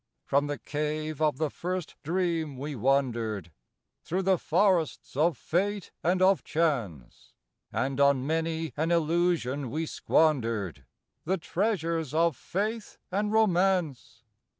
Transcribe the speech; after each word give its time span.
II 0.01 0.23
From 0.29 0.47
the 0.47 0.57
cave 0.57 1.21
of 1.21 1.37
the 1.37 1.51
first 1.51 1.95
Dream 2.01 2.57
we 2.57 2.75
wandered 2.75 3.51
Through 4.01 4.23
the 4.23 4.39
forests 4.39 5.15
of 5.15 5.37
Fate 5.37 5.91
and 6.03 6.23
of 6.23 6.43
Chance; 6.43 7.33
And 7.71 7.99
on 8.01 8.25
many 8.25 8.73
an 8.75 8.89
illusion 8.89 9.69
we 9.69 9.85
squandered 9.85 10.85
The 11.25 11.37
treasures 11.37 12.15
of 12.15 12.35
Faith 12.35 12.97
and 13.11 13.31
Romance. 13.31 14.23